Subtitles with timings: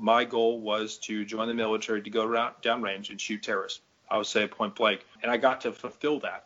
[0.00, 3.80] My goal was to join the military to go around, downrange and shoot terrorists.
[4.08, 5.04] I would say point blank.
[5.24, 6.44] And I got to fulfill that.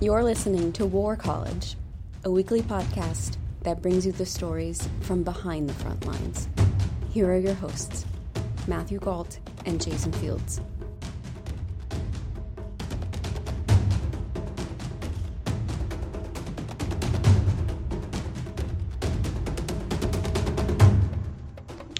[0.00, 1.74] You're listening to War College,
[2.22, 6.48] a weekly podcast that brings you the stories from behind the front lines.
[7.10, 8.06] Here are your hosts,
[8.68, 10.60] Matthew Gault and Jason Fields.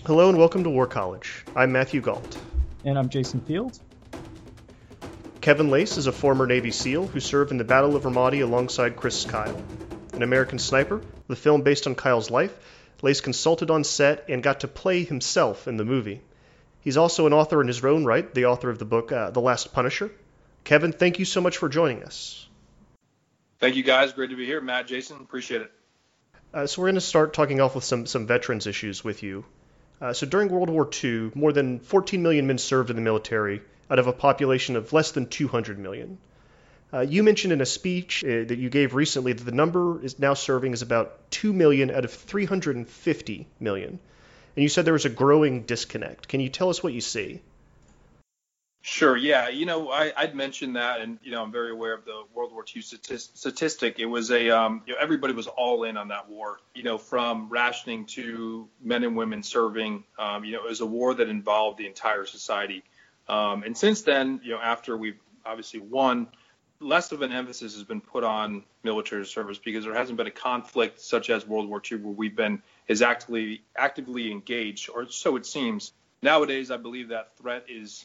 [0.06, 1.46] Hello and welcome to War College.
[1.56, 2.36] I'm Matthew Gault.
[2.84, 3.80] And I'm Jason Fields.
[5.40, 8.96] Kevin Lacz is a former Navy SEAL who served in the Battle of Ramadi alongside
[8.96, 9.58] Chris Kyle.
[10.12, 12.54] An American sniper, the film based on Kyle's life,
[13.00, 16.20] Lacz consulted on set and got to play himself in the movie.
[16.80, 19.40] He's also an author in his own right, the author of the book uh, The
[19.40, 20.10] Last Punisher.
[20.64, 22.46] Kevin, thank you so much for joining us.
[23.58, 24.12] Thank you guys.
[24.12, 24.60] Great to be here.
[24.60, 25.72] Matt, Jason, appreciate it.
[26.52, 29.46] Uh, so we're going to start talking off with some, some veterans issues with you.
[30.00, 33.62] Uh, so during World War II, more than 14 million men served in the military
[33.90, 36.18] out of a population of less than 200 million.
[36.92, 40.18] Uh, you mentioned in a speech uh, that you gave recently that the number is
[40.18, 43.98] now serving is about 2 million out of 350 million.
[44.56, 46.28] And you said there was a growing disconnect.
[46.28, 47.40] Can you tell us what you see?
[48.86, 49.16] Sure.
[49.16, 49.48] Yeah.
[49.48, 52.52] You know, I, would mentioned that, and you know, I'm very aware of the World
[52.52, 53.98] War II statistic.
[53.98, 56.60] It was a, um, you know, everybody was all in on that war.
[56.74, 60.04] You know, from rationing to men and women serving.
[60.18, 62.84] Um, you know, it was a war that involved the entire society.
[63.26, 66.28] Um, and since then, you know, after we've obviously won,
[66.78, 70.30] less of an emphasis has been put on military service because there hasn't been a
[70.30, 75.36] conflict such as World War II where we've been as actively actively engaged, or so
[75.36, 75.92] it seems.
[76.20, 78.04] Nowadays, I believe that threat is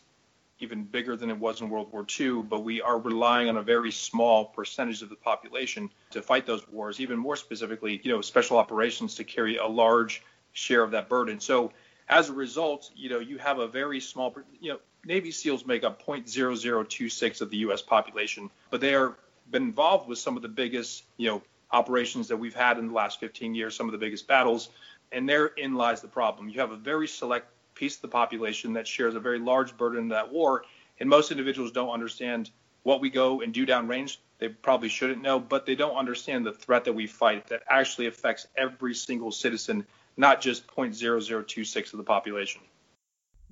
[0.59, 3.64] even bigger than it was in World War II, but we are relying on a
[3.64, 8.22] very small percentage of the population to fight those wars, even more specifically, you know,
[8.22, 10.22] special operations to carry a large
[10.53, 11.40] share of that burden.
[11.40, 11.72] So
[12.08, 15.84] as a result, you know, you have a very small, you know, Navy SEALs make
[15.84, 17.81] up 0.0026 of the U.S.
[17.81, 19.16] population, but they are
[19.52, 21.41] been involved with some of the biggest, you know,
[21.72, 24.70] operations that we've had in the last 15 years, some of the biggest battles,
[25.12, 26.50] and therein lies the problem.
[26.50, 27.47] You have a very select
[27.79, 30.66] piece of the population that shares a very large burden in that war,
[31.00, 32.51] and most individuals don't understand
[32.84, 34.17] what we go and do downrange.
[34.38, 38.07] They probably shouldn't know, but they don't understand the threat that we fight that actually
[38.07, 42.62] affects every single citizen, not just 0.0026 of the population.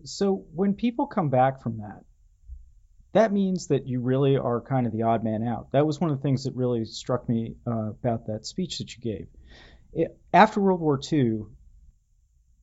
[0.04, 2.04] So when people come back from that,
[3.14, 5.72] that means that you really are kind of the odd man out.
[5.72, 8.96] That was one of the things that really struck me uh, about that speech that
[8.96, 9.28] you gave.
[9.94, 11.46] It, after World War II,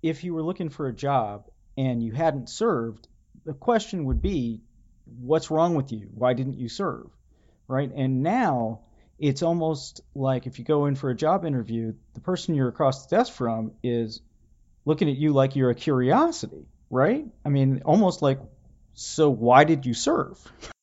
[0.02, 1.46] if you were looking for a job
[1.76, 3.08] and you hadn't served,
[3.44, 4.62] the question would be,
[5.20, 6.08] what's wrong with you?
[6.14, 7.10] Why didn't you serve?
[7.68, 7.90] Right?
[7.94, 8.80] And now
[9.18, 13.06] it's almost like if you go in for a job interview, the person you're across
[13.06, 14.20] the desk from is
[14.84, 17.26] looking at you like you're a curiosity right?
[17.44, 18.38] I mean, almost like,
[18.94, 20.38] so why did you serve?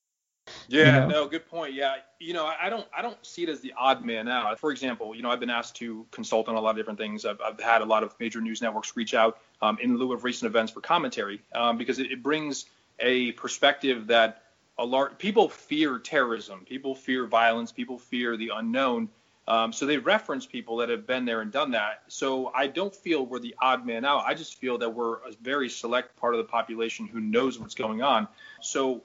[0.72, 1.08] Yeah, you know?
[1.08, 1.74] no, good point.
[1.74, 4.60] Yeah, you know, I don't, I don't see it as the odd man out.
[4.60, 7.26] For example, you know, I've been asked to consult on a lot of different things.
[7.26, 10.24] I've, I've had a lot of major news networks reach out um, in lieu of
[10.24, 12.66] recent events for commentary um, because it, it brings
[13.00, 14.44] a perspective that
[14.78, 19.10] a lot people fear terrorism, people fear violence, people fear the unknown,
[19.48, 22.04] um, so they reference people that have been there and done that.
[22.08, 24.24] So I don't feel we're the odd man out.
[24.26, 27.76] I just feel that we're a very select part of the population who knows what's
[27.76, 28.28] going on.
[28.62, 29.02] So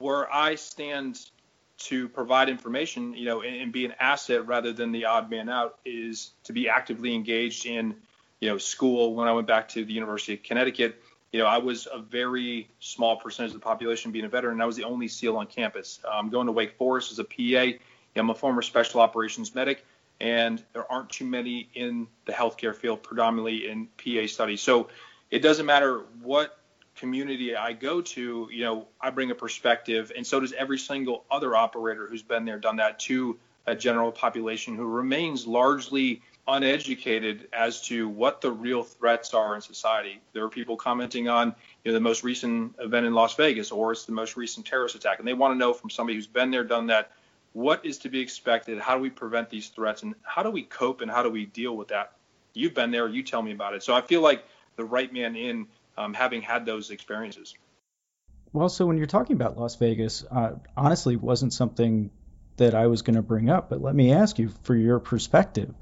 [0.00, 1.20] where I stand
[1.78, 5.48] to provide information, you know, and, and be an asset rather than the odd man
[5.48, 7.94] out is to be actively engaged in,
[8.40, 9.14] you know, school.
[9.14, 11.02] When I went back to the University of Connecticut,
[11.32, 14.62] you know, I was a very small percentage of the population being a veteran, and
[14.62, 16.00] I was the only SEAL on campus.
[16.10, 17.78] I'm um, going to Wake Forest as a PA
[18.16, 19.84] I'm a former special operations medic,
[20.20, 24.60] and there aren't too many in the healthcare field, predominantly in PA studies.
[24.60, 24.88] So
[25.30, 26.58] it doesn't matter what
[26.96, 31.24] community I go to, you know, I bring a perspective, and so does every single
[31.30, 37.48] other operator who's been there, done that to a general population who remains largely uneducated
[37.52, 40.20] as to what the real threats are in society.
[40.32, 41.54] There are people commenting on
[41.84, 44.94] you know, the most recent event in Las Vegas, or it's the most recent terrorist
[44.94, 47.12] attack, and they want to know from somebody who's been there, done that,
[47.52, 48.78] what is to be expected?
[48.78, 51.46] How do we prevent these threats, and how do we cope, and how do we
[51.46, 52.12] deal with that?
[52.54, 53.82] You've been there, you tell me about it.
[53.82, 54.44] So I feel like
[54.76, 55.66] the right man in,
[56.00, 57.54] um, having had those experiences.
[58.52, 62.10] Well, so when you're talking about Las Vegas, uh, honestly, wasn't something
[62.56, 65.72] that I was going to bring up, but let me ask you for your perspective.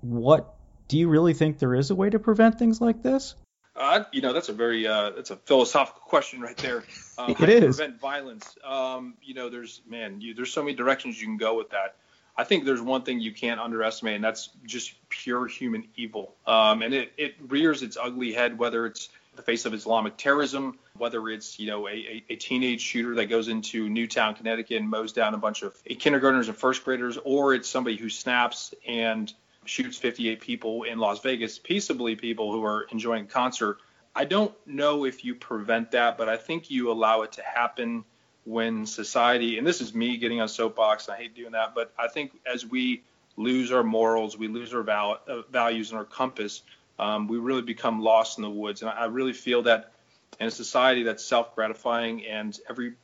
[0.00, 0.54] What
[0.88, 3.34] do you really think there is a way to prevent things like this?
[3.74, 6.84] Uh, you know, that's a very uh, that's a philosophical question right there.
[7.16, 7.76] Um, it is.
[7.76, 8.56] Prevent violence.
[8.64, 11.94] Um, you know, there's man, you, there's so many directions you can go with that.
[12.36, 16.34] I think there's one thing you can't underestimate, and that's just pure human evil.
[16.44, 20.78] Um, and it, it rears its ugly head, whether it's the face of Islamic terrorism,
[20.96, 25.12] whether it's you know a, a, teenage shooter that goes into Newtown, Connecticut, and mows
[25.12, 29.32] down a bunch of kindergartners and first graders, or it's somebody who snaps and
[29.64, 33.78] shoots 58 people in Las Vegas, peaceably people who are enjoying a concert.
[34.14, 38.04] I don't know if you prevent that, but I think you allow it to happen
[38.44, 42.08] when society, and this is me getting on soapbox, I hate doing that, but I
[42.08, 43.02] think as we
[43.36, 46.62] lose our morals, we lose our val- uh, values and our compass,
[46.98, 48.82] um, we really become lost in the woods.
[48.82, 49.92] And I really feel that
[50.40, 52.94] in a society that's self-gratifying and every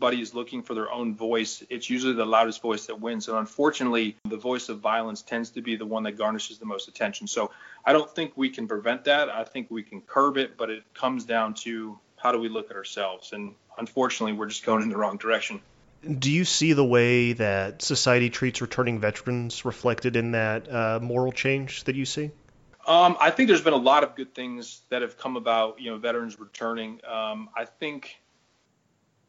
[0.00, 3.28] everybody is looking for their own voice, it's usually the loudest voice that wins.
[3.28, 6.88] And unfortunately, the voice of violence tends to be the one that garnishes the most
[6.88, 7.26] attention.
[7.26, 7.50] So
[7.84, 9.28] I don't think we can prevent that.
[9.28, 12.70] I think we can curb it, but it comes down to how do we look
[12.70, 13.32] at ourselves?
[13.32, 15.60] And unfortunately, we're just going in the wrong direction.
[16.18, 21.30] Do you see the way that society treats returning veterans reflected in that uh, moral
[21.30, 22.30] change that you see?
[22.86, 25.90] Um, I think there's been a lot of good things that have come about, you
[25.90, 27.00] know, veterans returning.
[27.06, 28.20] Um, I think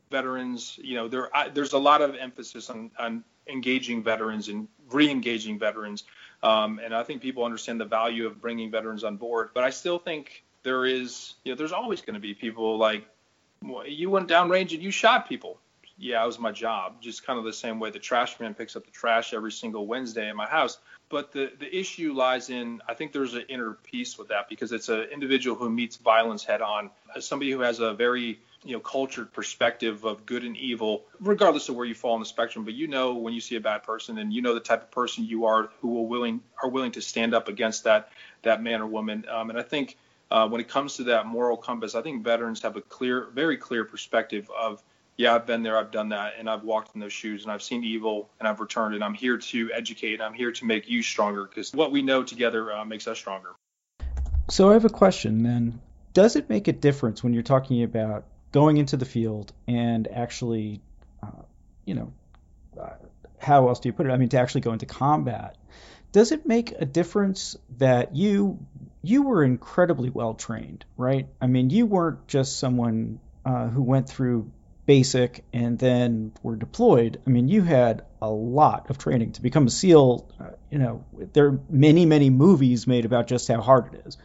[0.10, 4.68] veterans, you know, there I, there's a lot of emphasis on, on engaging veterans and
[4.90, 6.04] re-engaging veterans,
[6.44, 9.50] um, and I think people understand the value of bringing veterans on board.
[9.54, 13.06] But I still think there is, you know, there's always going to be people like,
[13.64, 15.60] well, you went downrange and you shot people.
[15.98, 17.02] Yeah, it was my job.
[17.02, 19.86] Just kind of the same way the trash man picks up the trash every single
[19.86, 20.80] Wednesday in my house.
[21.12, 24.72] But the, the issue lies in, I think there's an inner peace with that because
[24.72, 28.74] it's an individual who meets violence head on, as somebody who has a very you
[28.74, 32.64] know cultured perspective of good and evil regardless of where you fall on the spectrum.
[32.64, 34.92] But you know when you see a bad person and you know the type of
[34.92, 38.10] person you are who will willing are willing to stand up against that
[38.44, 39.26] that man or woman.
[39.30, 39.98] Um, and i think
[40.30, 43.58] uh, when it comes to that moral compass i think veterans have a clear very
[43.58, 44.82] clear perspective of
[45.18, 47.64] yeah i've been there i've done that and i've walked in those shoes and i've
[47.64, 50.90] seen evil and i've returned and i'm here to educate and i'm here to make
[50.90, 53.50] you stronger because what we know together uh, makes us stronger
[54.50, 55.80] so i have a question then
[56.14, 60.82] does it make a difference when you're talking about going into the field and actually,
[61.24, 61.44] uh,
[61.86, 62.14] you know,
[62.80, 62.90] uh,
[63.40, 64.12] how else do you put it?
[64.12, 65.58] I mean, to actually go into combat.
[66.12, 68.60] Does it make a difference that you
[69.02, 71.28] you were incredibly well trained, right?
[71.42, 74.52] I mean, you weren't just someone uh, who went through
[74.86, 77.22] basic and then were deployed.
[77.26, 80.30] I mean, you had a lot of training to become a SEAL.
[80.40, 84.18] Uh, you know, there are many, many movies made about just how hard it is.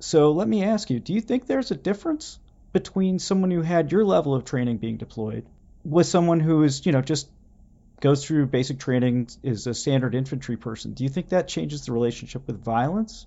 [0.00, 2.38] So let me ask you: Do you think there's a difference
[2.72, 5.44] between someone who had your level of training being deployed
[5.84, 7.28] with someone who is, you know, just
[8.00, 10.94] goes through basic training is a standard infantry person.
[10.94, 13.26] Do you think that changes the relationship with violence?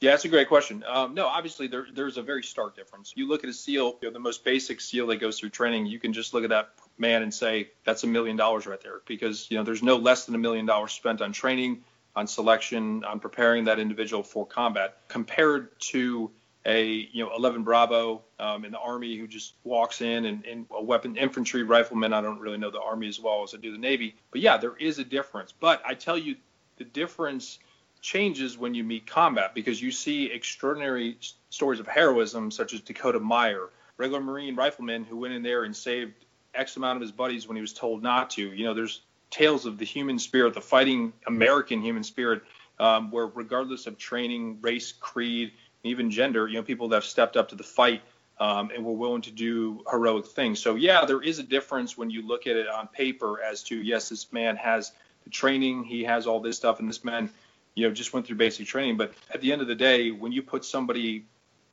[0.00, 0.84] Yeah, that's a great question.
[0.86, 3.14] Um, no, obviously there, there's a very stark difference.
[3.16, 5.86] You look at a SEAL, you know, the most basic SEAL that goes through training,
[5.86, 9.00] you can just look at that man and say that's a million dollars right there
[9.06, 11.82] because you know there's no less than a million dollars spent on training,
[12.14, 16.30] on selection, on preparing that individual for combat compared to
[16.66, 20.66] a you know 11 Bravo um, in the Army who just walks in and, and,
[20.72, 22.12] a weapon infantry rifleman.
[22.12, 24.58] I don't really know the Army as well as I do the Navy, but yeah,
[24.58, 25.52] there is a difference.
[25.52, 26.36] But I tell you,
[26.76, 27.58] the difference
[28.06, 31.18] changes when you meet combat because you see extraordinary
[31.50, 35.74] stories of heroism such as Dakota Meyer, regular Marine rifleman who went in there and
[35.74, 36.14] saved
[36.54, 38.52] X amount of his buddies when he was told not to.
[38.52, 42.44] You know, there's tales of the human spirit, the fighting American human spirit,
[42.78, 45.50] um, where regardless of training, race, creed,
[45.82, 48.02] even gender, you know, people that have stepped up to the fight
[48.38, 50.60] um, and were willing to do heroic things.
[50.60, 53.82] So yeah, there is a difference when you look at it on paper as to
[53.82, 54.92] yes, this man has
[55.24, 57.30] the training, he has all this stuff, and this man,
[57.76, 58.96] you know, just went through basic training.
[58.96, 61.26] But at the end of the day, when you put somebody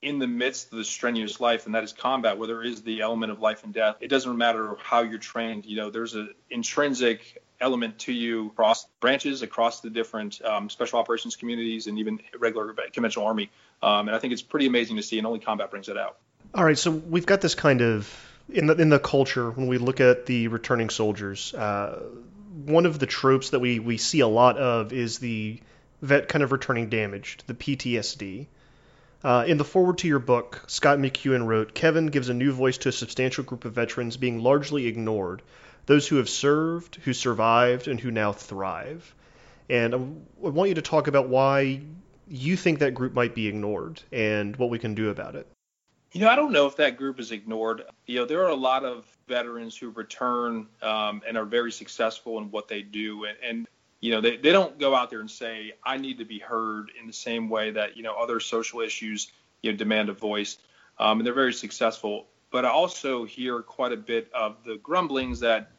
[0.04, 3.02] in the midst of the strenuous life, and that is combat, where there is the
[3.02, 5.66] element of life and death, it doesn't matter how you're trained.
[5.66, 11.00] You know, there's an intrinsic element to you across branches, across the different um, special
[11.00, 13.50] operations communities, and even regular conventional army.
[13.82, 16.18] Um, and I think it's pretty amazing to see, and only combat brings it out.
[16.54, 18.14] All right, so we've got this kind of
[18.50, 21.54] in the in the culture when we look at the returning soldiers.
[21.54, 22.04] Uh,
[22.66, 25.62] one of the tropes that we we see a lot of is the
[26.04, 28.46] vet kind of returning damaged, the PTSD.
[29.24, 32.78] Uh, in the forward to your book, Scott McEwen wrote Kevin gives a new voice
[32.80, 35.42] to a substantial group of veterans being largely ignored,
[35.86, 39.16] those who have served, who survived, and who now thrive.
[39.70, 39.98] And I
[40.38, 41.82] want you to talk about why
[42.28, 45.48] you think that group might be ignored and what we can do about it.
[46.12, 47.84] You know, I don't know if that group is ignored.
[48.06, 52.38] You know, there are a lot of veterans who return um, and are very successful
[52.38, 53.26] in what they do.
[53.26, 53.68] And, and
[54.04, 56.92] you know, they, they don't go out there and say, I need to be heard
[57.00, 59.32] in the same way that, you know, other social issues,
[59.62, 60.58] you know, demand a voice.
[61.00, 62.28] Um, and they're very successful.
[62.52, 65.72] But I also hear quite a bit of the grumblings that,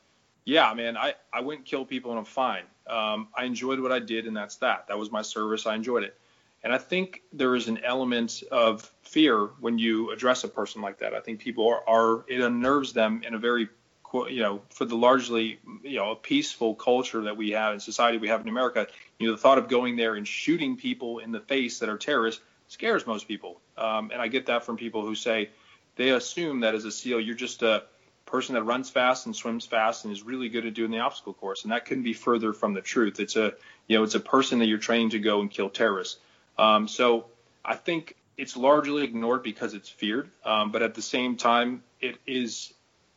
[0.47, 2.63] yeah, man, I, I went and killed people and I'm fine.
[2.87, 4.89] Um, I enjoyed what I did and that's that.
[4.89, 5.67] That was my service.
[5.67, 6.19] I enjoyed it.
[6.63, 10.99] And I think there is an element of fear when you address a person like
[11.01, 11.13] that.
[11.13, 13.69] I think people are, are it unnerves them in a very
[14.15, 18.29] you know, for the largely, you know, peaceful culture that we have in society we
[18.29, 18.87] have in America,
[19.19, 21.99] you know, the thought of going there and shooting people in the face that are
[21.99, 23.61] terrorists scares most people.
[23.77, 25.51] Um, and I get that from people who say
[25.97, 27.85] they assume that as a SEAL, you're just a
[28.27, 31.35] person that runs fast and swims fast and is really good at doing the obstacle
[31.35, 31.65] course.
[31.65, 33.21] And that couldn't be further from the truth.
[33.21, 33.55] It's a,
[33.87, 36.19] you know, it's a person that you're training to go and kill terrorists.
[36.59, 37.27] Um, so
[37.65, 40.31] I think it's largely ignored because it's feared.
[40.45, 42.73] Um, but at the same time, it is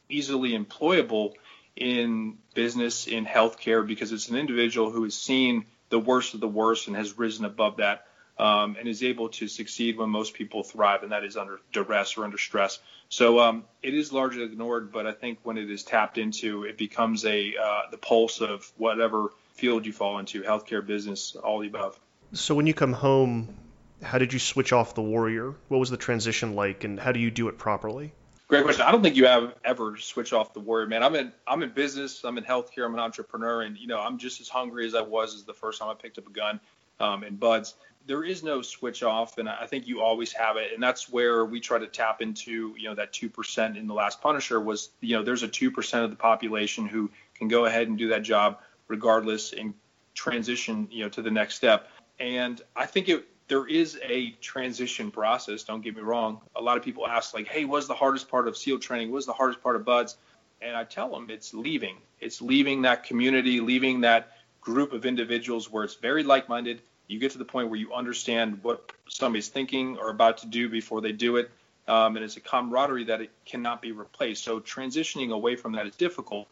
[0.10, 1.34] easily employable
[1.76, 6.48] in business, in healthcare, because it's an individual who has seen the worst of the
[6.48, 8.06] worst and has risen above that
[8.40, 12.18] um, and is able to succeed when most people thrive, and that is under duress
[12.18, 12.80] or under stress.
[13.10, 16.78] So um, it is largely ignored, but I think when it is tapped into, it
[16.78, 21.68] becomes a uh, the pulse of whatever field you fall into, healthcare, business, all the
[21.68, 22.00] above.
[22.34, 23.56] So when you come home,
[24.04, 25.56] how did you switch off the warrior?
[25.70, 28.14] What was the transition like, and how do you do it properly?
[28.48, 28.84] Great question.
[28.84, 31.04] I don't think you have ever switch off the warrior, man.
[31.04, 32.24] I'm in I'm in business.
[32.24, 32.86] I'm in healthcare.
[32.86, 35.54] I'm an entrepreneur, and you know I'm just as hungry as I was as the
[35.54, 36.62] first time I picked up a gun
[37.02, 37.76] um, in BUD/S.
[38.06, 41.44] There is no switch off, and I think you always have it, and that's where
[41.44, 42.74] we try to tap into.
[42.78, 45.70] You know that two percent in the last Punisher was you know there's a two
[45.70, 49.74] percent of the population who can go ahead and do that job regardless and
[50.14, 51.90] transition you know to the next step.
[52.18, 55.64] And I think it there is a transition process.
[55.64, 56.42] Don't get me wrong.
[56.56, 59.12] A lot of people ask like, "Hey, what's the hardest part of SEAL training?
[59.12, 60.18] What's the hardest part of BUD/S?"
[60.62, 61.98] And I tell them it's leaving.
[62.20, 66.82] It's leaving that community, leaving that group of individuals where it's very like-minded.
[67.08, 70.68] You get to the point where you understand what somebody's thinking or about to do
[70.68, 71.50] before they do it,
[71.88, 74.44] um, and it's a camaraderie that it cannot be replaced.
[74.44, 76.48] So transitioning away from that is difficult,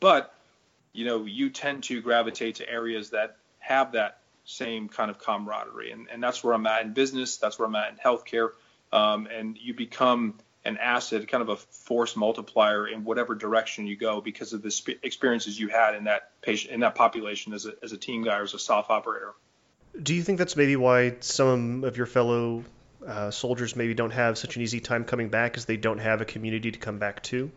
[0.00, 0.34] but
[0.94, 5.92] you know you tend to gravitate to areas that have that same kind of camaraderie.
[5.92, 7.36] And, and that's where I'm at in business.
[7.36, 8.50] That's where I'm at in healthcare.
[8.90, 13.96] Um, and you become an asset, kind of a force multiplier in whatever direction you
[13.96, 17.66] go because of the sp- experiences you had in that patient, in that population as
[17.66, 19.34] a, as a team guy or as a SOF operator.
[20.02, 22.64] Do you think that's maybe why some of your fellow
[23.06, 26.22] uh, soldiers maybe don't have such an easy time coming back as they don't have
[26.22, 27.50] a community to come back to?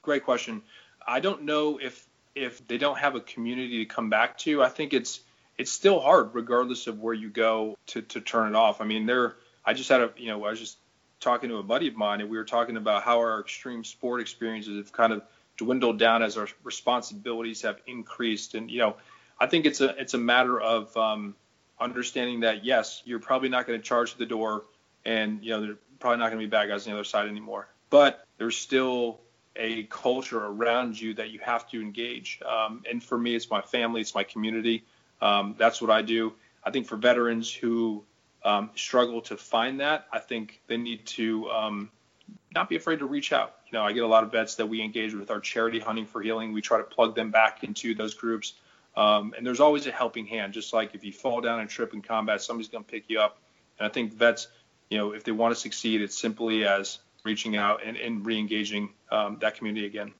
[0.00, 0.62] Great question.
[1.06, 4.62] I don't know if if they don't have a community to come back to.
[4.62, 5.20] I think it's
[5.58, 8.80] it's still hard regardless of where you go to, to turn it off.
[8.80, 10.78] I mean, there, I just had a, you know, I was just
[11.20, 14.20] talking to a buddy of mine and we were talking about how our extreme sport
[14.20, 15.22] experiences have kind of
[15.56, 18.54] dwindled down as our responsibilities have increased.
[18.54, 18.96] And, you know,
[19.38, 21.34] I think it's a, it's a matter of um,
[21.78, 24.64] understanding that, yes, you're probably not going to charge the door
[25.04, 27.28] and, you know, they're probably not going to be bad guys on the other side
[27.28, 29.20] anymore, but there's still
[29.54, 32.40] a culture around you that you have to engage.
[32.44, 34.84] Um, and for me, it's my family, it's my community.
[35.22, 36.34] Um, that's what I do.
[36.64, 38.04] I think for veterans who
[38.44, 41.90] um, struggle to find that, I think they need to um,
[42.54, 43.54] not be afraid to reach out.
[43.66, 46.06] You know, I get a lot of vets that we engage with our charity hunting
[46.06, 46.52] for healing.
[46.52, 48.54] We try to plug them back into those groups.
[48.96, 50.52] Um, and there's always a helping hand.
[50.52, 53.20] Just like if you fall down and trip in combat, somebody's going to pick you
[53.20, 53.38] up.
[53.78, 54.48] And I think vets,
[54.90, 58.90] you know, if they want to succeed, it's simply as reaching out and, and re-engaging
[59.10, 60.12] um, that community again.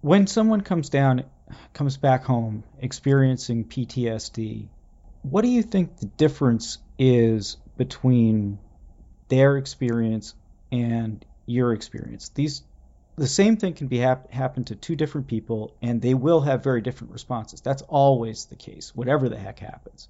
[0.00, 1.24] When someone comes down
[1.72, 4.68] comes back home experiencing PTSD,
[5.22, 8.58] what do you think the difference is between
[9.28, 10.34] their experience
[10.72, 12.28] and your experience?
[12.30, 12.62] These
[13.16, 16.62] the same thing can be hap- happen to two different people and they will have
[16.62, 17.62] very different responses.
[17.62, 20.08] That's always the case, whatever the heck happens.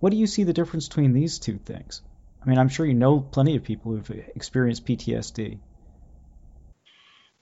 [0.00, 2.02] What do you see the difference between these two things?
[2.42, 5.58] I mean, I'm sure you know plenty of people who've experienced PTSD.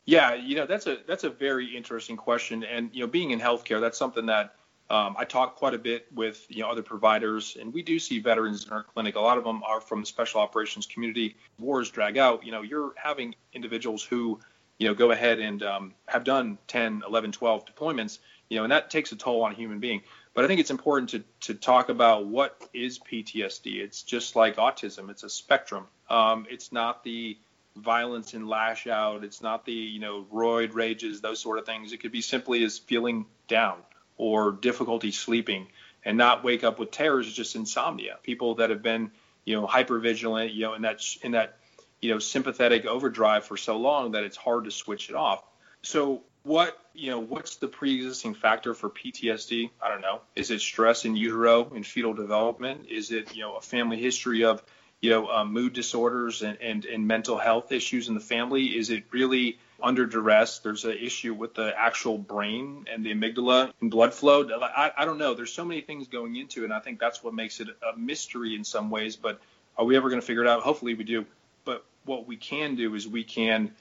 [0.05, 3.41] Yeah, you know that's a that's a very interesting question, and you know being in
[3.41, 4.55] healthcare, that's something that
[4.91, 8.19] um, I talk quite a bit with you know other providers, and we do see
[8.19, 9.15] veterans in our clinic.
[9.15, 11.37] A lot of them are from the special operations community.
[11.59, 12.45] Wars drag out.
[12.45, 14.41] You know, you're having individuals who
[14.79, 18.19] you know go ahead and um, have done 10, 11, 12 deployments.
[18.51, 20.03] You know, and that takes a toll on a human being.
[20.35, 23.77] But I think it's important to to talk about what is PTSD.
[23.77, 25.11] It's just like autism.
[25.11, 25.87] It's a spectrum.
[26.11, 27.39] Um, it's not the
[27.77, 29.25] violence and lash out.
[29.25, 31.93] It's not the, you know, roid rages, those sort of things.
[31.93, 33.79] It could be simply as feeling down
[34.17, 35.67] or difficulty sleeping
[36.05, 38.19] and not wake up with terrors, it's just insomnia.
[38.23, 39.11] People that have been,
[39.45, 41.59] you know, hyper vigilant, you know, in that in that,
[42.01, 45.43] you know, sympathetic overdrive for so long that it's hard to switch it off.
[45.83, 49.71] So what, you know, what's the pre-existing factor for PTSD?
[49.81, 50.21] I don't know.
[50.35, 52.87] Is it stress in utero and fetal development?
[52.91, 54.63] Is it, you know, a family history of
[55.03, 58.67] you know, um, mood disorders and, and, and mental health issues in the family?
[58.67, 60.61] Is it really under duress?
[60.61, 64.49] There's an issue with the actual brain and the amygdala and blood flow.
[64.63, 65.35] I, I don't know.
[65.35, 67.99] There's so many things going into it, and I think that's what makes it a
[67.99, 69.17] mystery in some ways.
[69.17, 69.41] But
[69.77, 70.63] are we ever going to figure it out?
[70.63, 71.27] Hopefully we do.
[71.65, 73.73] But what we can do is we can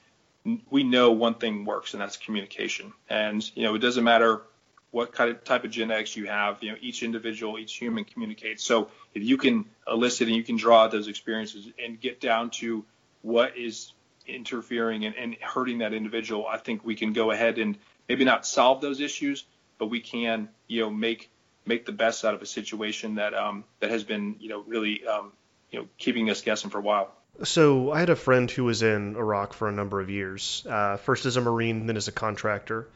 [0.70, 2.92] we know one thing works, and that's communication.
[3.08, 4.42] And you know, it doesn't matter
[4.92, 6.62] what kind of type of genetics you have.
[6.62, 8.62] You know, each individual, each human communicates.
[8.62, 12.84] So if you can elicit and you can draw those experiences and get down to
[13.22, 13.92] what is
[14.26, 17.76] interfering and, and hurting that individual, I think we can go ahead and
[18.08, 19.44] maybe not solve those issues,
[19.78, 21.28] but we can, you know, make
[21.64, 25.06] make the best out of a situation that um, that has been, you know, really,
[25.06, 25.32] um,
[25.70, 27.12] you know, keeping us guessing for a while.
[27.44, 30.98] So I had a friend who was in Iraq for a number of years, uh,
[30.98, 32.88] first as a Marine, then as a contractor.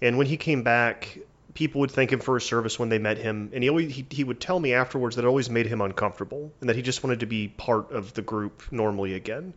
[0.00, 1.18] And when he came back,
[1.54, 4.06] people would thank him for his service when they met him, and he always he,
[4.10, 7.02] he would tell me afterwards that it always made him uncomfortable, and that he just
[7.04, 9.54] wanted to be part of the group normally again.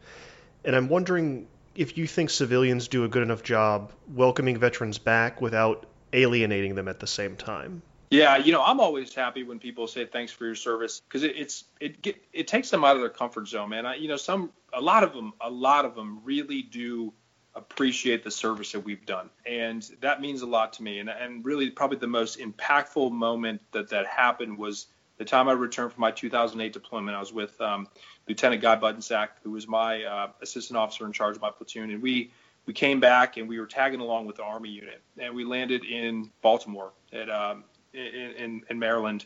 [0.63, 5.41] And I'm wondering if you think civilians do a good enough job welcoming veterans back
[5.41, 7.81] without alienating them at the same time.
[8.11, 11.35] Yeah, you know, I'm always happy when people say thanks for your service because it,
[11.35, 13.85] it's it get, it takes them out of their comfort zone, man.
[13.85, 17.13] I, you know, some a lot of them a lot of them really do
[17.55, 19.29] appreciate the service that we've done.
[19.45, 20.99] And that means a lot to me.
[20.99, 25.53] And, and really, probably the most impactful moment that that happened was the time I
[25.53, 27.15] returned from my 2008 deployment.
[27.15, 27.87] I was with um,
[28.27, 31.91] Lieutenant Guy Buttonsack, who was my uh, assistant officer in charge of my platoon.
[31.91, 32.31] And we,
[32.65, 35.01] we came back and we were tagging along with the Army unit.
[35.17, 39.25] And we landed in Baltimore at, um, in, in, in Maryland.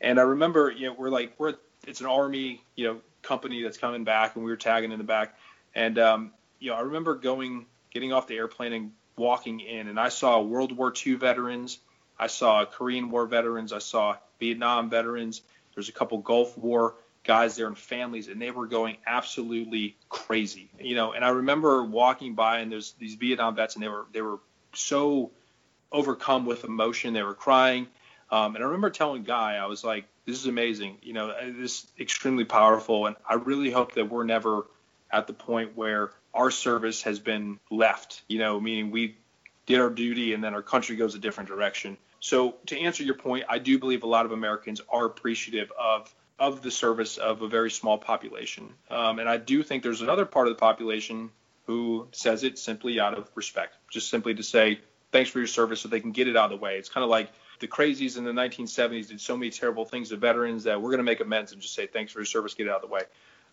[0.00, 1.54] And I remember, you know, we're like, we're,
[1.86, 5.04] it's an Army, you know, company that's coming back, and we were tagging in the
[5.04, 5.36] back.
[5.74, 9.98] And um, you know, I remember going, getting off the airplane and walking in, and
[9.98, 11.78] I saw World War II veterans,
[12.18, 15.42] I saw Korean War veterans, I saw Vietnam veterans.
[15.74, 20.68] There's a couple Gulf War guys there and families, and they were going absolutely crazy,
[20.78, 21.12] you know.
[21.12, 24.38] And I remember walking by, and there's these Vietnam vets, and they were they were
[24.74, 25.30] so
[25.90, 27.86] overcome with emotion, they were crying.
[28.30, 31.84] Um, and I remember telling Guy, I was like, "This is amazing, you know, this
[31.84, 34.66] is extremely powerful, and I really hope that we're never
[35.10, 39.16] at the point where our service has been left, you know, meaning we
[39.66, 41.96] did our duty and then our country goes a different direction.
[42.20, 46.14] So to answer your point, I do believe a lot of Americans are appreciative of
[46.36, 50.24] of the service of a very small population, um, and I do think there's another
[50.26, 51.30] part of the population
[51.66, 54.80] who says it simply out of respect, just simply to say
[55.12, 56.76] thanks for your service, so they can get it out of the way.
[56.76, 60.16] It's kind of like the crazies in the 1970s did so many terrible things to
[60.16, 62.66] veterans that we're going to make amends and just say thanks for your service, get
[62.66, 63.02] it out of the way.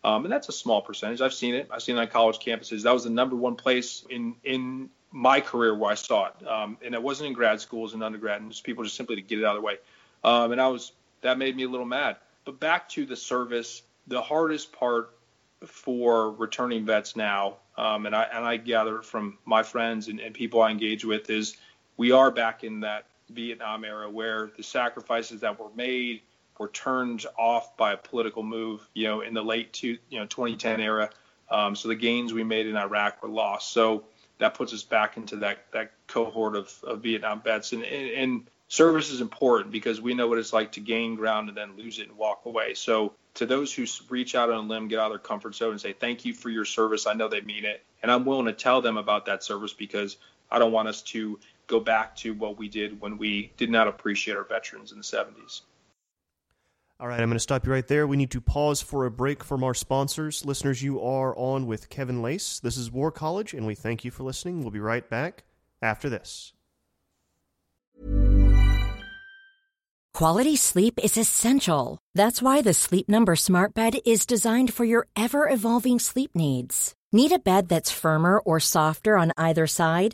[0.04, 1.22] Um, and that's a small percentage.
[1.22, 1.70] I've seen it.
[1.72, 2.84] I've seen it on college campuses.
[2.84, 6.48] That was the number one place in in my career where I saw it.
[6.48, 9.22] Um, and it wasn't in grad schools and undergrad, and just people just simply to
[9.22, 9.78] get it out of the way.
[10.24, 12.18] Um, and I was that made me a little mad.
[12.46, 15.12] But back to the service, the hardest part
[15.66, 20.34] for returning vets now, um, and I and I gather from my friends and, and
[20.34, 21.58] people I engage with is
[21.98, 26.22] we are back in that Vietnam era where the sacrifices that were made
[26.62, 30.28] were turned off by a political move, you know, in the late two, you know
[30.28, 31.10] 2010 era.
[31.50, 33.74] Um, so the gains we made in Iraq were lost.
[33.74, 34.04] So
[34.38, 37.74] that puts us back into that that cohort of, of Vietnam vets.
[37.74, 41.50] And, and, and service is important because we know what it's like to gain ground
[41.50, 42.76] and then lose it and walk away.
[42.76, 45.72] So to those who reach out on a limb, get out of their comfort zone
[45.72, 48.46] and say thank you for your service, I know they mean it, and I'm willing
[48.46, 50.18] to tell them about that service because
[50.52, 53.88] I don't want us to go back to what we did when we did not
[53.88, 55.62] appreciate our veterans in the 70s.
[57.02, 58.06] All right, I'm going to stop you right there.
[58.06, 60.46] We need to pause for a break from our sponsors.
[60.46, 62.62] Listeners, you are on with Kevin Lacz.
[62.62, 64.62] This is War College, and we thank you for listening.
[64.62, 65.44] We'll be right back
[65.82, 66.54] after this.
[70.14, 71.98] Quality sleep is essential.
[72.14, 76.94] That's why the Sleep Number Smart Bed is designed for your ever evolving sleep needs.
[77.12, 80.14] Need a bed that's firmer or softer on either side?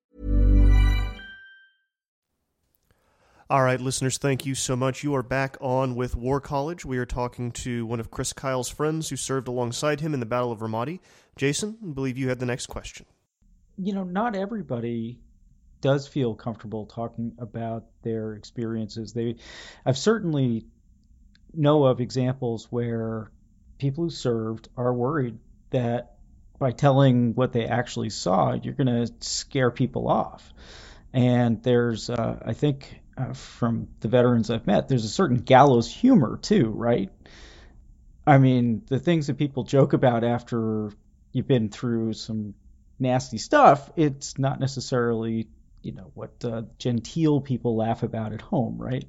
[3.51, 5.03] All right, listeners, thank you so much.
[5.03, 6.85] You are back on with War College.
[6.85, 10.25] We are talking to one of Chris Kyle's friends who served alongside him in the
[10.25, 11.01] Battle of Ramadi.
[11.35, 13.05] Jason, I believe you had the next question.
[13.75, 15.19] You know, not everybody
[15.81, 19.11] does feel comfortable talking about their experiences.
[19.11, 19.35] They,
[19.85, 20.67] I've certainly
[21.53, 23.33] know of examples where
[23.79, 25.39] people who served are worried
[25.71, 26.15] that
[26.57, 30.53] by telling what they actually saw, you're going to scare people off.
[31.11, 35.91] And there's, uh, I think, uh, from the veterans I've met, there's a certain gallows
[35.91, 37.09] humor too, right?
[38.25, 40.91] I mean, the things that people joke about after
[41.31, 42.53] you've been through some
[42.99, 45.47] nasty stuff, it's not necessarily,
[45.81, 49.05] you know, what uh, genteel people laugh about at home, right?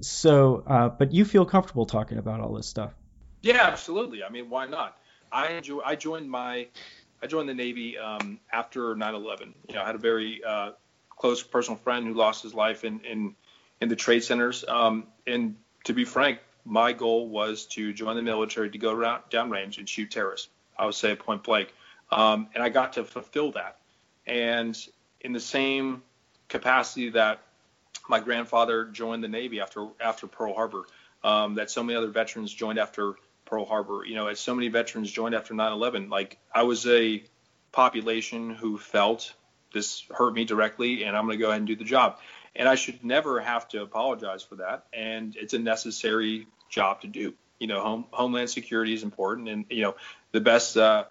[0.00, 2.94] So, uh, but you feel comfortable talking about all this stuff?
[3.42, 4.22] Yeah, absolutely.
[4.22, 4.96] I mean, why not?
[5.30, 5.80] I enjoy.
[5.84, 6.68] I joined my,
[7.22, 9.54] I joined the Navy um, after 9/11.
[9.68, 10.70] You know, I had a very uh,
[11.18, 13.34] close personal friend who lost his life in in,
[13.80, 14.64] in the trade centers.
[14.66, 19.22] Um, and to be frank, my goal was to join the military to go around
[19.30, 20.48] downrange and shoot terrorists.
[20.78, 21.72] I would say point blank,
[22.10, 23.78] um, and I got to fulfill that.
[24.26, 24.78] And
[25.20, 26.02] in the same
[26.48, 27.42] capacity that
[28.08, 30.84] my grandfather joined the Navy after after Pearl Harbor,
[31.24, 34.04] um, that so many other veterans joined after Pearl Harbor.
[34.06, 36.10] You know, as so many veterans joined after 9/11.
[36.10, 37.24] Like I was a
[37.72, 39.34] population who felt
[39.72, 42.18] this hurt me directly and I'm going to go ahead and do the job.
[42.56, 44.86] And I should never have to apologize for that.
[44.92, 47.34] And it's a necessary job to do.
[47.58, 49.96] You know, home, homeland security is important, and you know,
[50.30, 51.04] the best uh,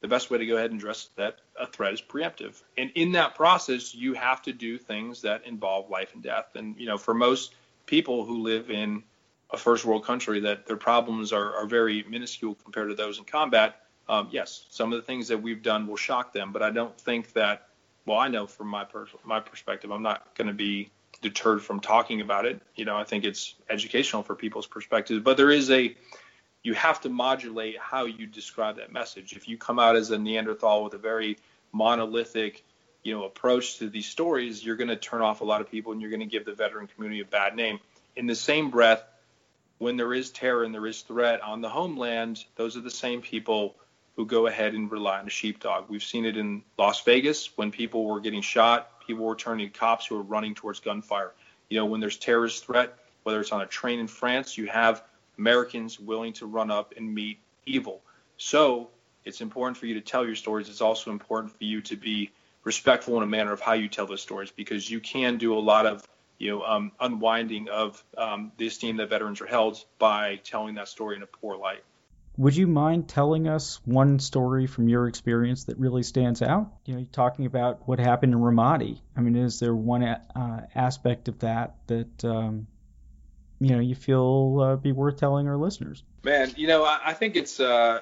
[0.00, 2.60] the best way to go ahead and address that a threat is preemptive.
[2.76, 6.54] And in that process, you have to do things that involve life and death.
[6.54, 7.54] And you know, for most
[7.86, 9.04] people who live in
[9.50, 13.24] a first world country, that their problems are, are very minuscule compared to those in
[13.24, 13.80] combat.
[14.08, 16.96] Um, yes, some of the things that we've done will shock them, but I don't
[17.00, 17.65] think that
[18.06, 20.90] well, I know from my per- my perspective, I'm not going to be
[21.20, 22.60] deterred from talking about it.
[22.74, 25.94] You know, I think it's educational for people's perspectives, but there is a
[26.62, 29.34] you have to modulate how you describe that message.
[29.34, 31.38] If you come out as a Neanderthal with a very
[31.72, 32.64] monolithic,
[33.04, 35.92] you know, approach to these stories, you're going to turn off a lot of people
[35.92, 37.78] and you're going to give the veteran community a bad name.
[38.16, 39.04] In the same breath,
[39.78, 43.20] when there is terror and there is threat on the homeland, those are the same
[43.20, 43.76] people
[44.16, 45.86] who go ahead and rely on a sheepdog.
[45.88, 49.78] We've seen it in Las Vegas when people were getting shot, people were turning to
[49.78, 51.32] cops who were running towards gunfire.
[51.68, 55.02] You know, when there's terrorist threat, whether it's on a train in France, you have
[55.38, 58.00] Americans willing to run up and meet evil.
[58.38, 58.88] So
[59.24, 60.68] it's important for you to tell your stories.
[60.68, 62.30] It's also important for you to be
[62.64, 65.60] respectful in a manner of how you tell those stories because you can do a
[65.60, 66.06] lot of
[66.38, 70.88] you know um, unwinding of um, the esteem that veterans are held by telling that
[70.88, 71.84] story in a poor light.
[72.38, 76.70] Would you mind telling us one story from your experience that really stands out?
[76.84, 79.00] You know, talking about what happened in Ramadi.
[79.16, 82.66] I mean, is there one uh, aspect of that that um,
[83.58, 86.02] you know you feel uh, be worth telling our listeners?
[86.24, 88.00] Man, you know, I, I think it's uh,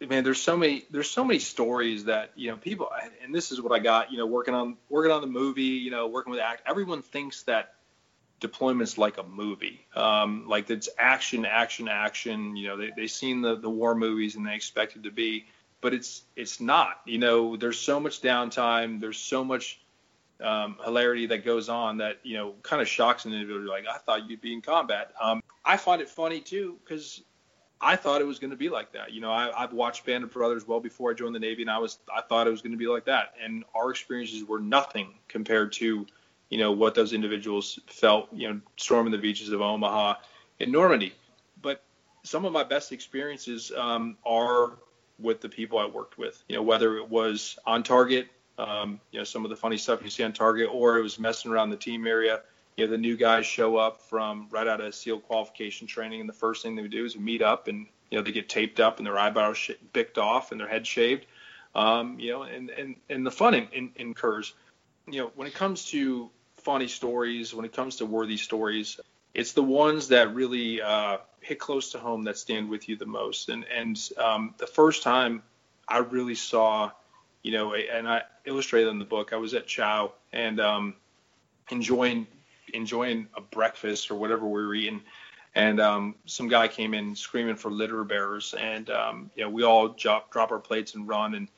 [0.00, 0.24] man.
[0.24, 0.84] There's so many.
[0.90, 2.88] There's so many stories that you know people.
[3.22, 4.10] And this is what I got.
[4.10, 5.62] You know, working on working on the movie.
[5.62, 6.62] You know, working with act.
[6.66, 7.74] Everyone thinks that
[8.40, 9.86] deployments like a movie.
[9.94, 12.56] Um, like it's action, action, action.
[12.56, 15.46] You know, they they seen the the war movies and they expect it to be,
[15.80, 17.00] but it's it's not.
[17.04, 19.00] You know, there's so much downtime.
[19.00, 19.80] There's so much
[20.42, 23.68] um, hilarity that goes on that you know kind of shocks an individual.
[23.68, 25.12] Like I thought you'd be in combat.
[25.20, 27.22] Um, I find it funny too because
[27.80, 29.12] I thought it was going to be like that.
[29.12, 31.70] You know, I, I've watched Band of Brothers well before I joined the Navy, and
[31.70, 33.34] I was I thought it was going to be like that.
[33.42, 36.06] And our experiences were nothing compared to
[36.50, 40.14] you know, what those individuals felt, you know, storming the beaches of Omaha
[40.60, 41.14] and Normandy.
[41.60, 41.82] But
[42.22, 44.78] some of my best experiences um, are
[45.18, 46.42] with the people I worked with.
[46.48, 50.02] You know, whether it was on target, um, you know, some of the funny stuff
[50.02, 52.40] you see on target, or it was messing around the team area.
[52.76, 56.28] You know, the new guys show up from right out of SEAL qualification training, and
[56.28, 58.98] the first thing they do is meet up, and you know, they get taped up
[58.98, 61.26] and their eyebrows sh- bicked off and their head shaved.
[61.74, 64.54] Um, you know, and and and the fun in, in, incurs.
[65.06, 69.00] You know, when it comes to funny stories, when it comes to worthy stories,
[69.34, 73.06] it's the ones that really uh, hit close to home that stand with you the
[73.06, 73.48] most.
[73.48, 75.42] And and um, the first time
[75.86, 76.90] I really saw,
[77.42, 80.94] you know, and I illustrated in the book, I was at Chow and um,
[81.70, 82.26] enjoying
[82.74, 85.02] enjoying a breakfast or whatever we were eating.
[85.54, 89.64] And um, some guy came in screaming for litter bearers, and um, you know we
[89.64, 91.34] all drop, drop our plates and run.
[91.34, 91.48] And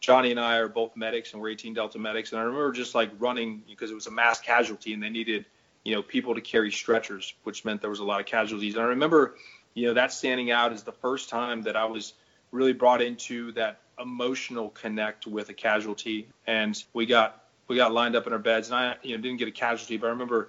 [0.00, 2.32] Johnny and I are both medics, and we're 18 Delta medics.
[2.32, 5.44] And I remember just like running because it was a mass casualty, and they needed
[5.88, 8.74] you know, people to carry stretchers, which meant there was a lot of casualties.
[8.74, 9.36] And I remember,
[9.72, 12.12] you know, that standing out as the first time that I was
[12.50, 16.28] really brought into that emotional connect with a casualty.
[16.46, 19.38] And we got we got lined up in our beds, and I, you know, didn't
[19.38, 20.48] get a casualty, but I remember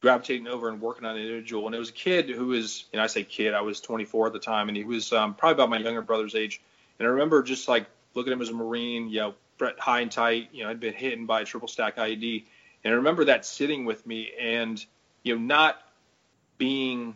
[0.00, 1.66] gravitating over and working on an individual.
[1.66, 4.28] And it was a kid who was, you know, I say kid, I was 24
[4.28, 6.60] at the time, and he was um, probably about my younger brother's age.
[6.98, 10.00] And I remember just like looking at him as a Marine, you know, Brett high
[10.00, 12.44] and tight, you know, I'd been hit by a triple stack IED
[12.84, 14.84] and I remember that sitting with me and,
[15.22, 15.76] you know, not
[16.56, 17.14] being,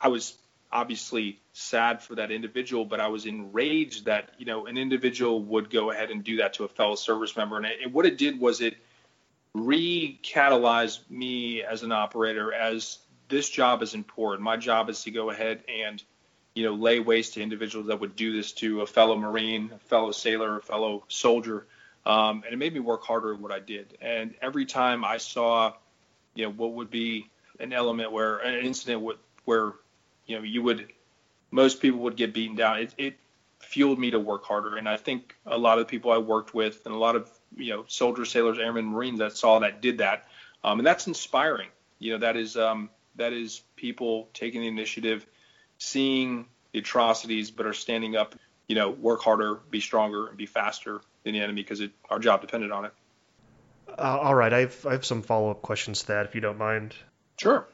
[0.00, 0.36] I was
[0.72, 5.70] obviously sad for that individual, but I was enraged that, you know, an individual would
[5.70, 7.58] go ahead and do that to a fellow service member.
[7.58, 8.76] And, it, and what it did was it
[9.56, 12.98] recatalyzed me as an operator as
[13.28, 14.42] this job is important.
[14.42, 16.02] My job is to go ahead and,
[16.54, 19.78] you know, lay waste to individuals that would do this to a fellow Marine, a
[19.78, 21.66] fellow sailor, a fellow soldier.
[22.04, 23.96] Um, and it made me work harder at what I did.
[24.00, 25.72] And every time I saw,
[26.34, 29.72] you know, what would be an element where an incident would, where,
[30.26, 30.92] you know, you would,
[31.50, 32.80] most people would get beaten down.
[32.80, 33.14] It, it
[33.60, 34.76] fueled me to work harder.
[34.76, 37.30] And I think a lot of the people I worked with and a lot of,
[37.56, 40.26] you know, soldiers, sailors, airmen, Marines that saw that did that.
[40.64, 41.68] Um, and that's inspiring.
[41.98, 45.24] You know, that is, um, that is people taking the initiative,
[45.82, 48.34] seeing the atrocities, but are standing up,
[48.68, 52.40] you know, work harder, be stronger, and be faster than the enemy because our job
[52.40, 52.92] depended on it.
[53.88, 56.40] Uh, all right, I have, I have some follow up questions to that, if you
[56.40, 56.94] don't mind.
[57.36, 57.66] Sure.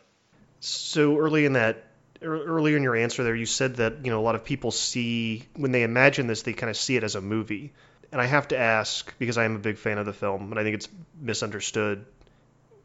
[0.61, 1.85] So early in that,
[2.23, 5.47] earlier in your answer there, you said that you know a lot of people see
[5.55, 7.73] when they imagine this, they kind of see it as a movie.
[8.11, 10.59] And I have to ask because I am a big fan of the film, and
[10.59, 10.89] I think it's
[11.21, 12.07] misunderstood.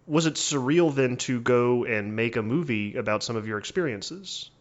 [0.05, 4.51] Was it surreal then to go and make a movie about some of your experiences?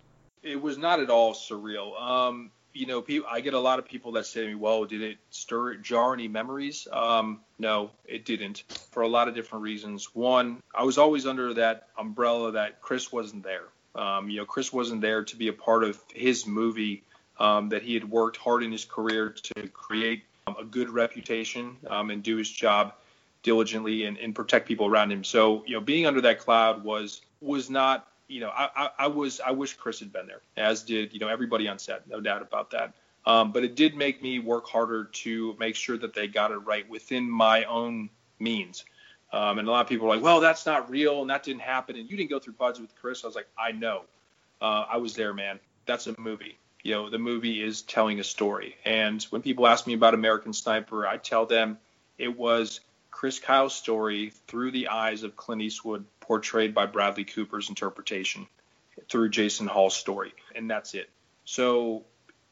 [0.43, 2.01] It was not at all surreal.
[2.01, 4.85] Um, you know, people, I get a lot of people that say to me, "Well,
[4.85, 9.63] did it stir jar any memories?" Um, no, it didn't, for a lot of different
[9.63, 10.15] reasons.
[10.15, 13.69] One, I was always under that umbrella that Chris wasn't there.
[13.95, 17.05] Um, you know, Chris wasn't there to be a part of his movie.
[17.41, 21.77] Um, that he had worked hard in his career to create um, a good reputation
[21.89, 22.95] um, and do his job
[23.43, 25.25] diligently and, and protect people around him.
[25.25, 29.07] So, you know, being under that cloud was was not you know, I, I, I,
[29.09, 32.21] was I wish Chris had been there, as did you know everybody on set, no
[32.21, 32.95] doubt about that.
[33.25, 36.57] Um, but it did make me work harder to make sure that they got it
[36.57, 38.85] right within my own means.
[39.33, 41.63] Um, and a lot of people are like, well, that's not real and that didn't
[41.63, 43.25] happen and you didn't go through BUD/S with Chris.
[43.25, 44.03] I was like, I know,
[44.61, 45.59] uh, I was there, man.
[45.87, 46.59] That's a movie.
[46.83, 48.77] You know, the movie is telling a story.
[48.85, 51.79] And when people ask me about American Sniper, I tell them
[52.19, 52.81] it was
[53.11, 58.47] Chris Kyle's story through the eyes of Clint Eastwood portrayed by Bradley Cooper's interpretation
[59.11, 61.11] through Jason Hall's story, and that's it.
[61.45, 62.05] So,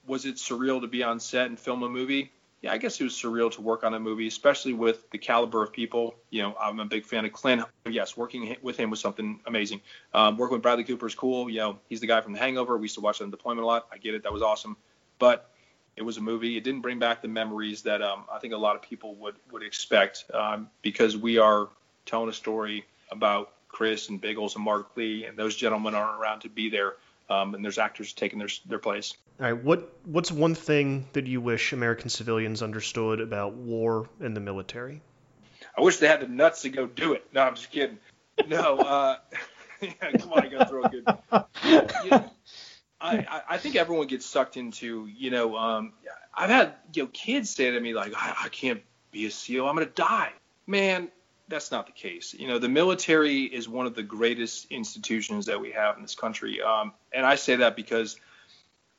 [0.07, 2.33] was it surreal to be on set and film a movie?
[2.63, 5.63] Yeah, I guess it was surreal to work on a movie, especially with the caliber
[5.63, 6.15] of people.
[6.29, 7.63] You know, I'm a big fan of Clint.
[7.89, 9.81] Yes, working with him was something amazing.
[10.13, 11.49] Um, working with Bradley Cooper is cool.
[11.49, 12.77] You know, he's the guy from The Hangover.
[12.77, 13.87] We used to watch that in deployment a lot.
[13.91, 14.25] I get it.
[14.25, 14.77] That was awesome.
[15.19, 15.51] But
[15.97, 16.57] it was a movie.
[16.57, 19.37] It didn't bring back the memories that um, I think a lot of people would
[19.51, 21.69] would expect um, because we are
[22.05, 26.41] telling a story about Chris and Biggles and Mark Lee, and those gentlemen aren't around
[26.41, 26.97] to be there.
[27.31, 29.15] Um, and there's actors taking their their place.
[29.41, 34.37] All right, what what's one thing that you wish American civilians understood about war and
[34.37, 35.01] the military?
[35.79, 37.27] I wish they had the nuts to go do it.
[37.33, 37.97] No, I'm just kidding.
[38.47, 39.17] No, uh,
[39.81, 41.05] yeah, come on, I gotta throw a good.
[42.05, 42.31] You know,
[43.01, 45.95] I, I think everyone gets sucked into, you know, um,
[46.35, 49.67] I've had you know kids say to me like, I, I can't be a SEAL,
[49.67, 50.35] I'm gonna die.
[50.67, 51.11] Man,
[51.51, 52.33] that's not the case.
[52.33, 56.15] You know, the military is one of the greatest institutions that we have in this
[56.15, 56.63] country.
[56.63, 58.17] Um, and I say that because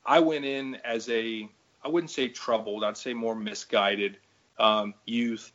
[0.05, 1.49] I went in as a,
[1.83, 4.17] I wouldn't say troubled, I'd say more misguided
[4.59, 5.51] um, youth.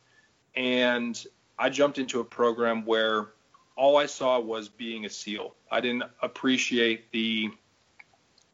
[0.55, 1.23] And
[1.57, 3.27] I jumped into a program where
[3.75, 5.53] all I saw was being a SEAL.
[5.71, 7.51] I didn't appreciate the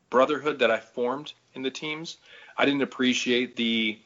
[0.10, 2.18] brotherhood that I formed in the teams.
[2.58, 4.00] I didn't appreciate the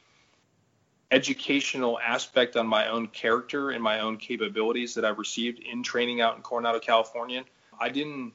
[1.12, 6.22] educational aspect on my own character and my own capabilities that I've received in training
[6.22, 7.46] out in Coronado, California.
[7.80, 8.34] I didn't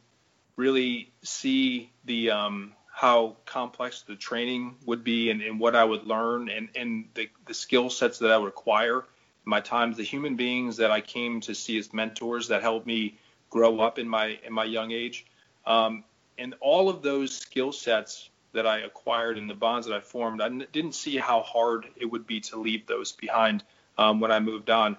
[0.56, 6.06] really see the um, how complex the training would be and, and what I would
[6.06, 9.04] learn and, and the, the skill sets that I would acquire
[9.44, 13.18] my times, the human beings that I came to see as mentors that helped me
[13.50, 15.26] grow up in my in my young age.
[15.66, 16.04] Um,
[16.38, 20.40] and all of those skill sets that I acquired and the bonds that I formed,
[20.40, 23.64] I n- didn't see how hard it would be to leave those behind
[23.98, 24.96] um, when I moved on.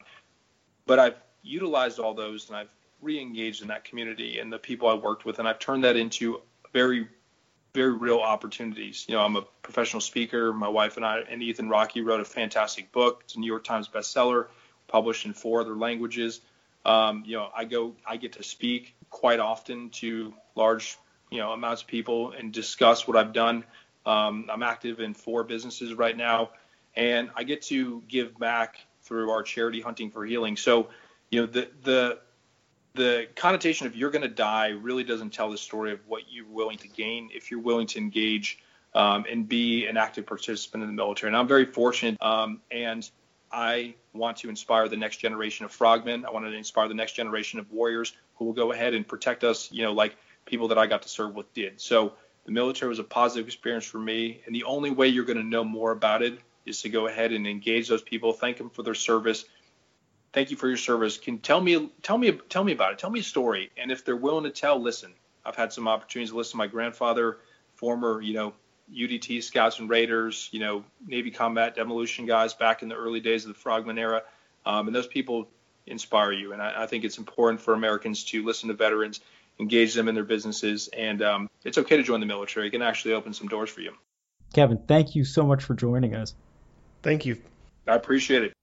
[0.86, 2.70] But I've utilized all those and I've
[3.02, 6.42] re-engaged in that community and the people I worked with, and I've turned that into
[6.72, 7.08] very,
[7.74, 9.06] very real opportunities.
[9.08, 10.54] You know, I'm a professional speaker.
[10.54, 13.22] My wife and I and Ethan Rocke wrote a fantastic book.
[13.26, 14.48] It's a New York Times bestseller,
[14.88, 16.42] published in four other languages.
[16.86, 20.98] Um, you know, I go, I get to speak quite often to large
[21.34, 23.66] you know amounts of people and discuss what I've done.
[24.06, 26.52] Um, I'm active in four businesses right now,
[26.96, 30.58] and I get to give back through our charity Hunting for Healing.
[30.58, 30.90] So,
[31.32, 32.20] you know, the the
[32.96, 36.46] the connotation of you're going to die really doesn't tell the story of what you're
[36.46, 38.60] willing to gain if you're willing to engage
[38.94, 41.30] um, and be an active participant in the military.
[41.30, 43.10] And I'm very fortunate, um, and
[43.52, 46.26] I want to inspire the next generation of frogmen.
[46.26, 49.44] I want to inspire the next generation of warriors who will go ahead and protect
[49.44, 49.72] us.
[49.72, 51.80] You know, like people that I got to serve with did.
[51.80, 52.14] So
[52.46, 54.42] the military was a positive experience for me.
[54.46, 57.32] And the only way you're going to know more about it is to go ahead
[57.32, 59.46] and engage those people, thank them for their service.
[60.32, 61.18] Thank you for your service.
[61.18, 63.00] Can tell me, tell me, tell me about it.
[63.00, 63.72] Tell me a story.
[63.78, 65.14] And if they're willing to tell, listen.
[65.46, 67.40] I've had some opportunities to listen to my grandfather,
[67.76, 68.54] former, you know,
[68.94, 73.46] UDT scouts and raiders, you know, Navy combat demolition guys back in the early days
[73.46, 74.24] of the Frogman era.
[74.66, 75.50] Um, and those people
[75.86, 76.54] inspire you.
[76.54, 79.20] And I, I, think it's important for Americans to listen to veterans
[79.60, 82.68] engage them in their businesses, and um, it's okay to join the military.
[82.68, 83.94] It can actually open some doors for you.
[84.54, 86.36] Kevin, thank you so much for joining us.
[87.02, 87.42] Thank you.
[87.88, 88.54] I appreciate it.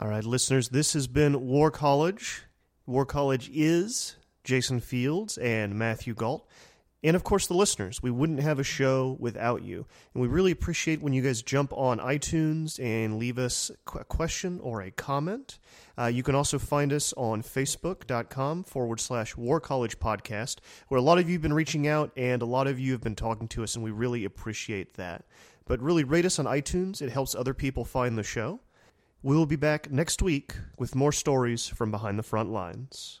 [0.00, 2.42] All right, listeners, this has been War College.
[2.86, 6.46] War College is Jason Fields and Matthew Gault.
[7.04, 8.02] And of course, the listeners.
[8.02, 9.86] We wouldn't have a show without you.
[10.14, 14.58] And we really appreciate when you guys jump on iTunes and leave us a question
[14.60, 15.60] or a comment.
[15.96, 20.56] Uh, you can also find us on facebook.com forward slash War College Podcast,
[20.88, 23.00] where a lot of you have been reaching out and a lot of you have
[23.00, 25.24] been talking to us, and we really appreciate that.
[25.66, 27.00] But really, rate us on iTunes.
[27.00, 28.60] It helps other people find the show.
[29.22, 33.20] We will be back next week with more stories from behind the front lines.